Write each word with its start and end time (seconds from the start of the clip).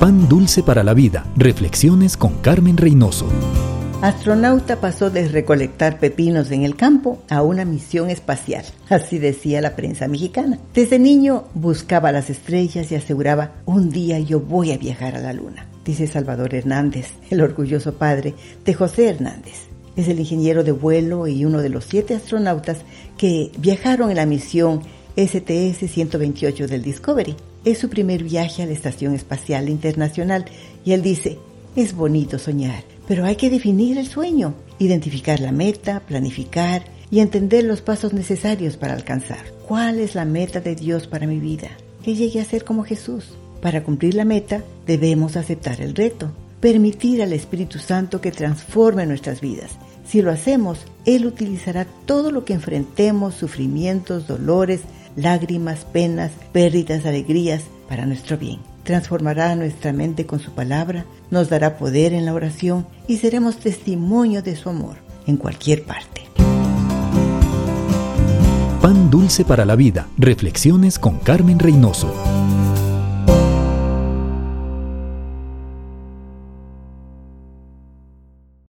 Pan 0.00 0.30
dulce 0.30 0.62
para 0.62 0.82
la 0.82 0.94
vida. 0.94 1.26
Reflexiones 1.36 2.16
con 2.16 2.38
Carmen 2.38 2.78
Reynoso. 2.78 3.26
Astronauta 4.00 4.80
pasó 4.80 5.10
de 5.10 5.28
recolectar 5.28 5.98
pepinos 5.98 6.50
en 6.52 6.62
el 6.62 6.74
campo 6.74 7.22
a 7.28 7.42
una 7.42 7.66
misión 7.66 8.08
espacial, 8.08 8.64
así 8.88 9.18
decía 9.18 9.60
la 9.60 9.76
prensa 9.76 10.08
mexicana. 10.08 10.58
Desde 10.72 10.98
niño 10.98 11.44
buscaba 11.52 12.12
las 12.12 12.30
estrellas 12.30 12.90
y 12.90 12.94
aseguraba, 12.94 13.52
un 13.66 13.90
día 13.90 14.18
yo 14.18 14.40
voy 14.40 14.72
a 14.72 14.78
viajar 14.78 15.16
a 15.16 15.20
la 15.20 15.34
luna, 15.34 15.66
dice 15.84 16.06
Salvador 16.06 16.54
Hernández, 16.54 17.08
el 17.28 17.42
orgulloso 17.42 17.92
padre 17.92 18.32
de 18.64 18.72
José 18.72 19.10
Hernández. 19.10 19.66
Es 19.96 20.08
el 20.08 20.18
ingeniero 20.18 20.64
de 20.64 20.72
vuelo 20.72 21.28
y 21.28 21.44
uno 21.44 21.60
de 21.60 21.68
los 21.68 21.84
siete 21.84 22.14
astronautas 22.14 22.78
que 23.18 23.52
viajaron 23.58 24.08
en 24.08 24.16
la 24.16 24.24
misión 24.24 24.80
STS-128 25.14 26.68
del 26.68 26.82
Discovery. 26.82 27.36
Es 27.64 27.78
su 27.78 27.90
primer 27.90 28.24
viaje 28.24 28.62
a 28.62 28.66
la 28.66 28.72
Estación 28.72 29.14
Espacial 29.14 29.68
Internacional 29.68 30.46
y 30.84 30.92
él 30.92 31.02
dice, 31.02 31.38
es 31.76 31.94
bonito 31.94 32.38
soñar, 32.38 32.84
pero 33.06 33.24
hay 33.24 33.36
que 33.36 33.50
definir 33.50 33.98
el 33.98 34.06
sueño, 34.06 34.54
identificar 34.78 35.40
la 35.40 35.52
meta, 35.52 36.00
planificar 36.00 36.84
y 37.10 37.20
entender 37.20 37.64
los 37.64 37.82
pasos 37.82 38.14
necesarios 38.14 38.76
para 38.76 38.94
alcanzar. 38.94 39.44
¿Cuál 39.68 39.98
es 40.00 40.14
la 40.14 40.24
meta 40.24 40.60
de 40.60 40.74
Dios 40.74 41.06
para 41.06 41.26
mi 41.26 41.38
vida? 41.38 41.68
Que 42.02 42.14
llegue 42.14 42.40
a 42.40 42.44
ser 42.44 42.64
como 42.64 42.82
Jesús. 42.82 43.34
Para 43.60 43.82
cumplir 43.82 44.14
la 44.14 44.24
meta 44.24 44.64
debemos 44.86 45.36
aceptar 45.36 45.82
el 45.82 45.94
reto, 45.94 46.32
permitir 46.60 47.22
al 47.22 47.34
Espíritu 47.34 47.78
Santo 47.78 48.22
que 48.22 48.32
transforme 48.32 49.04
nuestras 49.04 49.42
vidas. 49.42 49.72
Si 50.06 50.22
lo 50.22 50.30
hacemos, 50.30 50.78
Él 51.04 51.26
utilizará 51.26 51.86
todo 52.06 52.32
lo 52.32 52.44
que 52.44 52.54
enfrentemos, 52.54 53.34
sufrimientos, 53.34 54.26
dolores, 54.26 54.80
lágrimas, 55.16 55.84
penas, 55.84 56.32
pérdidas, 56.52 57.06
alegrías, 57.06 57.62
para 57.88 58.06
nuestro 58.06 58.38
bien. 58.38 58.60
Transformará 58.84 59.54
nuestra 59.56 59.92
mente 59.92 60.26
con 60.26 60.40
su 60.40 60.52
palabra, 60.52 61.04
nos 61.30 61.48
dará 61.48 61.76
poder 61.76 62.12
en 62.12 62.24
la 62.24 62.34
oración 62.34 62.86
y 63.08 63.18
seremos 63.18 63.56
testimonio 63.58 64.42
de 64.42 64.56
su 64.56 64.68
amor 64.68 64.96
en 65.26 65.36
cualquier 65.36 65.84
parte. 65.84 66.22
Pan 68.80 69.10
dulce 69.10 69.44
para 69.44 69.64
la 69.64 69.76
vida. 69.76 70.06
Reflexiones 70.16 70.98
con 70.98 71.18
Carmen 71.18 71.58
Reynoso. 71.58 72.14